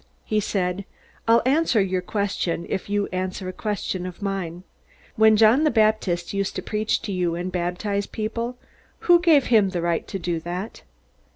[0.25, 0.85] He said:
[1.27, 4.63] "I'll answer your question if you answer a question of mine.
[5.15, 8.57] When John the Baptist used to preach to you and baptize people,
[9.01, 10.81] who gave him the right to do that?"